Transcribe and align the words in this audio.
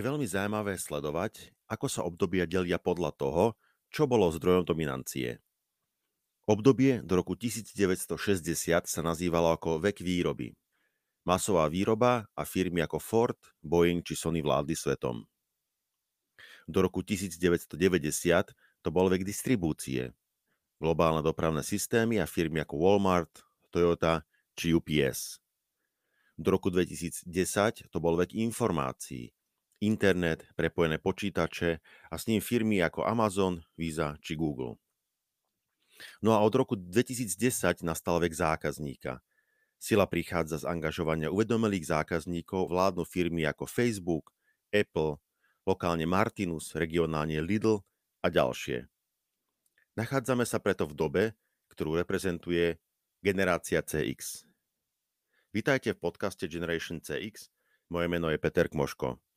Je 0.00 0.08
veľmi 0.08 0.24
zaujímavé 0.24 0.80
sledovať, 0.80 1.52
ako 1.68 1.84
sa 1.92 2.08
obdobia 2.08 2.48
delia 2.48 2.80
podľa 2.80 3.12
toho, 3.20 3.44
čo 3.92 4.08
bolo 4.08 4.32
zdrojom 4.32 4.64
dominancie. 4.64 5.44
Obdobie 6.48 7.04
do 7.04 7.20
roku 7.20 7.36
1960 7.36 8.08
sa 8.88 9.00
nazývalo 9.04 9.52
ako 9.52 9.76
vek 9.76 10.00
výroby. 10.00 10.56
Masová 11.28 11.68
výroba 11.68 12.24
a 12.32 12.48
firmy 12.48 12.80
ako 12.80 12.96
Ford, 12.96 13.36
Boeing 13.60 14.00
či 14.00 14.16
Sony 14.16 14.40
vládli 14.40 14.72
svetom. 14.72 15.20
Do 16.64 16.80
roku 16.80 17.04
1990 17.04 17.76
to 18.80 18.88
bol 18.88 19.04
vek 19.12 19.20
distribúcie. 19.20 20.16
Globálne 20.80 21.20
dopravné 21.20 21.60
systémy 21.60 22.16
a 22.16 22.24
firmy 22.24 22.64
ako 22.64 22.88
Walmart, 22.88 23.44
Toyota 23.68 24.24
či 24.56 24.72
UPS. 24.72 25.44
Do 26.40 26.56
roku 26.56 26.72
2010 26.72 27.28
to 27.92 28.00
bol 28.00 28.16
vek 28.16 28.32
informácií, 28.32 29.36
internet, 29.80 30.44
prepojené 30.54 31.00
počítače 31.00 31.80
a 32.12 32.14
s 32.14 32.28
ním 32.28 32.44
firmy 32.44 32.84
ako 32.84 33.08
Amazon, 33.08 33.64
Visa 33.74 34.20
či 34.20 34.36
Google. 34.36 34.76
No 36.20 36.32
a 36.36 36.40
od 36.40 36.52
roku 36.52 36.76
2010 36.76 37.84
nastal 37.84 38.20
vek 38.20 38.32
zákazníka. 38.32 39.20
Sila 39.80 40.04
prichádza 40.04 40.64
z 40.64 40.68
angažovania 40.68 41.32
uvedomelých 41.32 41.88
zákazníkov, 41.88 42.68
vládnu 42.68 43.08
firmy 43.08 43.48
ako 43.48 43.64
Facebook, 43.64 44.28
Apple, 44.68 45.16
lokálne 45.64 46.04
Martinus, 46.04 46.76
regionálne 46.76 47.40
Lidl 47.40 47.80
a 48.20 48.28
ďalšie. 48.28 48.84
Nachádzame 49.96 50.44
sa 50.44 50.60
preto 50.60 50.84
v 50.84 50.94
dobe, 50.96 51.22
ktorú 51.72 51.96
reprezentuje 51.96 52.76
generácia 53.24 53.80
CX. 53.80 54.44
Vítajte 55.50 55.96
v 55.96 55.98
podcaste 55.98 56.44
Generation 56.46 57.00
CX. 57.00 57.48
Moje 57.88 58.06
meno 58.06 58.28
je 58.30 58.38
Peter 58.38 58.68
Kmoško. 58.68 59.29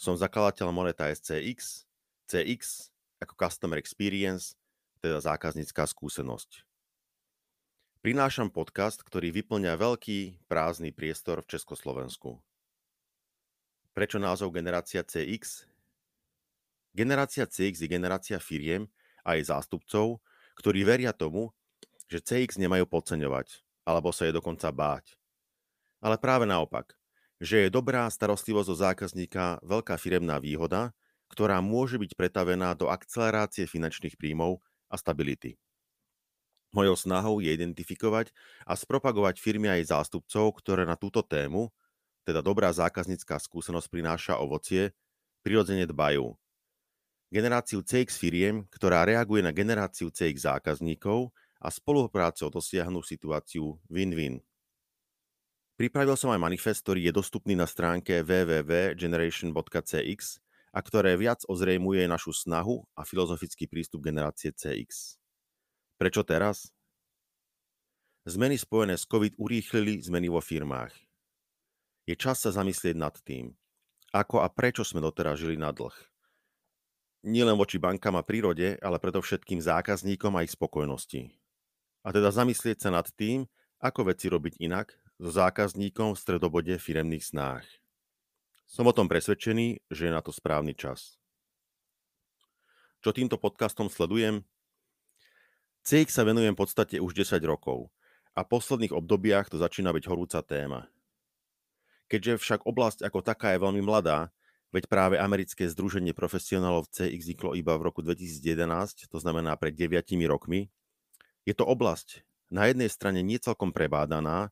Som 0.00 0.16
zakladateľ 0.16 0.72
Monetize 0.72 1.20
CX, 1.20 1.84
CX 2.24 2.88
ako 3.20 3.36
Customer 3.36 3.76
Experience, 3.76 4.56
teda 5.04 5.20
zákaznícká 5.20 5.84
skúsenosť. 5.84 6.64
Prinášam 8.00 8.48
podcast, 8.48 9.04
ktorý 9.04 9.28
vyplňa 9.28 9.76
veľký 9.76 10.48
prázdny 10.48 10.88
priestor 10.96 11.44
v 11.44 11.52
Československu. 11.52 12.40
Prečo 13.92 14.16
názov 14.16 14.56
Generácia 14.56 15.04
CX? 15.04 15.68
Generácia 16.96 17.44
CX 17.44 17.84
je 17.84 17.88
generácia 17.92 18.40
firiem 18.40 18.88
a 19.20 19.36
jej 19.36 19.44
zástupcov, 19.44 20.24
ktorí 20.56 20.80
veria 20.80 21.12
tomu, 21.12 21.52
že 22.08 22.24
CX 22.24 22.56
nemajú 22.56 22.88
podceňovať, 22.88 23.60
alebo 23.84 24.16
sa 24.16 24.24
je 24.24 24.32
dokonca 24.32 24.72
báť 24.72 25.20
ale 26.00 26.16
práve 26.16 26.48
naopak, 26.48 26.96
že 27.40 27.66
je 27.66 27.68
dobrá 27.72 28.04
starostlivosť 28.12 28.68
o 28.68 28.76
zákazníka 28.76 29.44
veľká 29.64 29.96
firemná 29.96 30.36
výhoda, 30.36 30.92
ktorá 31.32 31.64
môže 31.64 31.96
byť 31.96 32.12
pretavená 32.12 32.76
do 32.76 32.92
akcelerácie 32.92 33.64
finančných 33.64 34.20
príjmov 34.20 34.60
a 34.92 35.00
stability. 35.00 35.56
Mojou 36.70 36.94
snahou 36.94 37.42
je 37.42 37.50
identifikovať 37.50 38.30
a 38.62 38.78
spropagovať 38.78 39.42
firmy 39.42 39.66
a 39.66 39.74
jej 39.80 39.90
zástupcov, 39.90 40.54
ktoré 40.62 40.86
na 40.86 40.94
túto 40.94 41.24
tému, 41.24 41.72
teda 42.22 42.44
dobrá 42.44 42.70
zákaznícká 42.70 43.42
skúsenosť 43.42 43.90
prináša 43.90 44.38
ovocie, 44.38 44.94
prirodzene 45.42 45.88
dbajú. 45.88 46.36
Generáciu 47.30 47.82
CX 47.82 48.18
firiem, 48.18 48.66
ktorá 48.70 49.02
reaguje 49.06 49.42
na 49.42 49.54
generáciu 49.54 50.10
CX 50.14 50.46
zákazníkov 50.46 51.30
a 51.62 51.68
spoluprácou 51.70 52.50
dosiahnu 52.50 53.02
situáciu 53.02 53.78
win-win. 53.86 54.42
Pripravil 55.80 56.12
som 56.12 56.28
aj 56.28 56.44
manifest, 56.44 56.84
ktorý 56.84 57.08
je 57.08 57.12
dostupný 57.16 57.56
na 57.56 57.64
stránke 57.64 58.20
www.generation.cx 58.20 60.20
a 60.76 60.78
ktoré 60.84 61.16
viac 61.16 61.40
ozrejmuje 61.48 62.04
našu 62.04 62.36
snahu 62.36 62.84
a 62.92 63.08
filozofický 63.08 63.64
prístup 63.64 64.04
generácie 64.04 64.52
CX. 64.52 65.16
Prečo 65.96 66.20
teraz? 66.20 66.68
Zmeny 68.28 68.60
spojené 68.60 69.00
s 69.00 69.08
COVID 69.08 69.40
urýchlili 69.40 70.04
zmeny 70.04 70.28
vo 70.28 70.44
firmách. 70.44 70.92
Je 72.04 72.12
čas 72.12 72.44
sa 72.44 72.52
zamyslieť 72.52 73.00
nad 73.00 73.16
tým, 73.24 73.56
ako 74.12 74.44
a 74.44 74.52
prečo 74.52 74.84
sme 74.84 75.00
doteraz 75.00 75.40
žili 75.40 75.56
na 75.56 75.72
dlh. 75.72 75.96
Nielen 77.24 77.56
voči 77.56 77.80
bankám 77.80 78.20
a 78.20 78.22
prírode, 78.28 78.76
ale 78.84 79.00
predovšetkým 79.00 79.64
zákazníkom 79.64 80.36
a 80.36 80.44
ich 80.44 80.52
spokojnosti. 80.52 81.32
A 82.04 82.12
teda 82.12 82.28
zamyslieť 82.28 82.84
sa 82.84 82.92
nad 82.92 83.08
tým, 83.16 83.48
ako 83.80 84.12
veci 84.12 84.28
robiť 84.28 84.60
inak, 84.60 84.99
so 85.20 85.28
zákazníkom 85.28 86.16
v 86.16 86.22
stredobode 86.24 86.72
firemných 86.80 87.20
snách. 87.20 87.68
Som 88.64 88.88
o 88.88 88.96
tom 88.96 89.04
presvedčený, 89.04 89.84
že 89.92 90.08
je 90.08 90.12
na 90.16 90.24
to 90.24 90.32
správny 90.32 90.72
čas. 90.72 91.20
Čo 93.04 93.12
týmto 93.12 93.36
podcastom 93.36 93.92
sledujem? 93.92 94.40
CX 95.84 96.08
sa 96.08 96.24
venujem 96.24 96.56
v 96.56 96.60
podstate 96.64 96.96
už 97.04 97.12
10 97.12 97.36
rokov 97.44 97.92
a 98.32 98.40
v 98.40 98.48
posledných 98.48 98.96
obdobiach 98.96 99.52
to 99.52 99.60
začína 99.60 99.92
byť 99.92 100.04
horúca 100.08 100.40
téma. 100.40 100.88
Keďže 102.08 102.40
však 102.40 102.60
oblasť 102.64 103.04
ako 103.04 103.20
taká 103.20 103.52
je 103.52 103.60
veľmi 103.60 103.84
mladá, 103.84 104.32
veď 104.72 104.88
práve 104.88 105.20
americké 105.20 105.68
združenie 105.68 106.16
profesionálov 106.16 106.88
CX 106.88 107.28
vzniklo 107.28 107.52
iba 107.60 107.76
v 107.76 107.92
roku 107.92 108.00
2011, 108.00 109.12
to 109.12 109.18
znamená 109.20 109.52
pred 109.60 109.76
9 109.76 110.00
rokmi, 110.32 110.72
je 111.44 111.52
to 111.52 111.68
oblasť 111.68 112.24
na 112.48 112.72
jednej 112.72 112.88
strane 112.88 113.20
nie 113.20 113.36
celkom 113.36 113.70
prebádaná, 113.70 114.48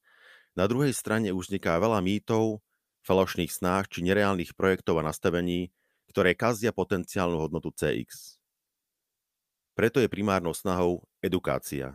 na 0.59 0.67
druhej 0.67 0.91
strane 0.91 1.31
už 1.31 1.55
vzniká 1.55 1.79
veľa 1.79 2.03
mýtov, 2.03 2.59
falošných 3.07 3.55
snách 3.55 3.95
či 3.95 4.03
nereálnych 4.03 4.59
projektov 4.59 4.99
a 4.99 5.07
nastavení, 5.07 5.71
ktoré 6.11 6.35
kazia 6.35 6.75
potenciálnu 6.75 7.39
hodnotu 7.39 7.71
CX. 7.71 8.43
Preto 9.79 10.03
je 10.03 10.11
primárnou 10.11 10.51
snahou 10.51 11.07
edukácia. 11.23 11.95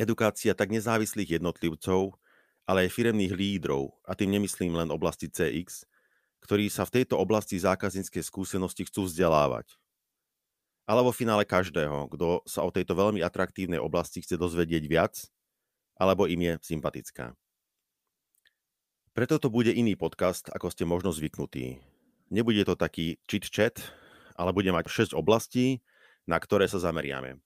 Edukácia 0.00 0.56
tak 0.56 0.72
nezávislých 0.72 1.36
jednotlivcov, 1.36 2.16
ale 2.64 2.88
aj 2.88 2.96
firemných 2.96 3.36
lídrov, 3.36 3.92
a 4.08 4.16
tým 4.16 4.32
nemyslím 4.32 4.72
len 4.72 4.88
oblasti 4.88 5.28
CX, 5.28 5.84
ktorí 6.40 6.72
sa 6.72 6.88
v 6.88 7.00
tejto 7.00 7.20
oblasti 7.20 7.60
zákazníckej 7.60 8.24
skúsenosti 8.24 8.88
chcú 8.88 9.04
vzdelávať. 9.04 9.76
Ale 10.88 11.04
vo 11.04 11.12
finále 11.12 11.44
každého, 11.44 12.08
kto 12.16 12.40
sa 12.48 12.64
o 12.64 12.72
tejto 12.72 12.96
veľmi 12.96 13.20
atraktívnej 13.20 13.82
oblasti 13.82 14.24
chce 14.24 14.40
dozvedieť 14.40 14.84
viac 14.88 15.28
alebo 15.96 16.28
im 16.28 16.40
je 16.40 16.54
sympatická. 16.62 17.32
Preto 19.16 19.40
to 19.40 19.48
bude 19.48 19.72
iný 19.72 19.96
podcast, 19.96 20.52
ako 20.52 20.68
ste 20.68 20.84
možno 20.84 21.08
zvyknutí. 21.08 21.80
Nebude 22.28 22.62
to 22.68 22.76
taký 22.76 23.16
chit-chat, 23.24 23.80
ale 24.36 24.52
bude 24.52 24.68
mať 24.68 25.12
6 25.12 25.16
oblastí, 25.16 25.80
na 26.28 26.36
ktoré 26.36 26.68
sa 26.68 26.76
zameriame. 26.76 27.40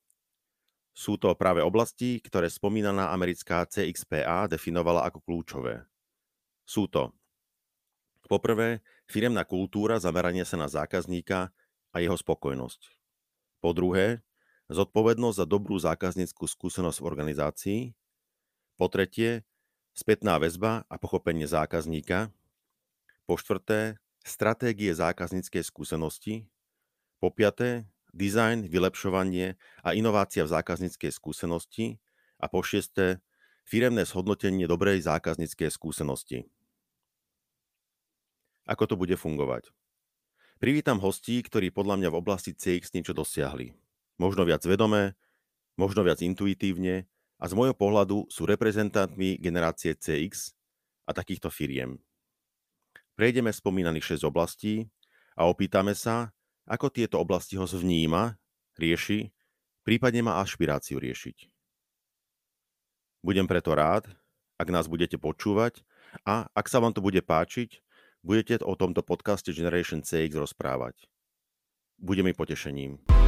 Sú 0.91 1.15
to 1.15 1.31
práve 1.39 1.63
oblasti, 1.63 2.19
ktoré 2.19 2.51
spomínaná 2.51 3.15
americká 3.15 3.63
CXPA 3.71 4.51
definovala 4.51 5.07
ako 5.07 5.23
kľúčové. 5.23 5.87
Sú 6.67 6.91
to 6.91 7.15
poprvé 8.31 8.79
firemná 9.11 9.43
kultúra 9.43 9.99
zamerania 9.99 10.47
sa 10.47 10.55
na 10.55 10.71
zákazníka 10.71 11.51
a 11.91 11.97
jeho 11.99 12.15
spokojnosť. 12.15 12.95
Po 13.59 13.75
druhé, 13.75 14.23
zodpovednosť 14.71 15.37
za 15.43 15.47
dobrú 15.51 15.75
zákazníckú 15.75 16.47
skúsenosť 16.47 17.03
v 17.03 17.09
organizácii. 17.11 17.81
Po 18.81 18.89
tretie, 18.89 19.45
spätná 19.93 20.41
väzba 20.41 20.89
a 20.89 20.97
pochopenie 20.97 21.45
zákazníka. 21.45 22.33
Po 23.29 23.37
štvrté, 23.37 24.01
stratégie 24.25 24.97
zákazníckej 24.97 25.61
skúsenosti. 25.61 26.49
Po 27.21 27.29
piaté, 27.29 27.85
dizajn, 28.17 28.73
vylepšovanie 28.73 29.61
a 29.85 29.93
inovácia 29.93 30.49
v 30.49 30.57
zákazníckej 30.57 31.13
skúsenosti. 31.13 32.01
A 32.41 32.49
po 32.49 32.65
šiesté, 32.65 33.21
firemné 33.69 34.09
zhodnotenie 34.09 34.65
dobrej 34.65 35.05
zákazníckej 35.05 35.69
skúsenosti. 35.69 36.49
Ako 38.65 38.89
to 38.89 38.97
bude 38.97 39.21
fungovať? 39.21 39.69
Privítam 40.57 41.05
hostí, 41.05 41.45
ktorí 41.45 41.69
podľa 41.69 42.01
mňa 42.01 42.09
v 42.09 42.17
oblasti 42.17 42.57
CX 42.57 42.97
niečo 42.97 43.13
dosiahli. 43.13 43.77
Možno 44.17 44.49
viac 44.49 44.65
vedomé, 44.65 45.21
možno 45.77 46.01
viac 46.01 46.25
intuitívne, 46.25 47.05
a 47.41 47.49
z 47.49 47.57
môjho 47.57 47.73
pohľadu 47.73 48.29
sú 48.29 48.45
reprezentantmi 48.45 49.41
generácie 49.41 49.97
CX 49.97 50.53
a 51.09 51.17
takýchto 51.17 51.49
firiem. 51.49 51.97
Prejdeme 53.17 53.49
spomínaných 53.49 54.21
6 54.21 54.29
oblastí 54.29 54.93
a 55.35 55.49
opýtame 55.49 55.97
sa, 55.97 56.37
ako 56.69 56.93
tieto 56.93 57.17
oblasti 57.17 57.57
ho 57.57 57.65
vníma, 57.65 58.37
rieši, 58.77 59.33
prípadne 59.83 60.29
má 60.29 60.39
ašpiráciu 60.45 61.01
riešiť. 61.01 61.49
Budem 63.25 63.49
preto 63.49 63.73
rád, 63.73 64.09
ak 64.61 64.69
nás 64.69 64.89
budete 64.89 65.17
počúvať 65.17 65.85
a 66.25 66.49
ak 66.53 66.69
sa 66.69 66.81
vám 66.81 66.93
to 66.93 67.01
bude 67.05 67.21
páčiť, 67.25 67.81
budete 68.21 68.61
o 68.65 68.77
tomto 68.77 69.01
podcaste 69.01 69.53
Generation 69.53 70.05
CX 70.05 70.37
rozprávať. 70.37 71.09
Bude 72.01 72.25
mi 72.25 72.33
potešením. 72.33 73.20